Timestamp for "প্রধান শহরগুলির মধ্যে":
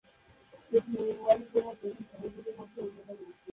1.79-2.79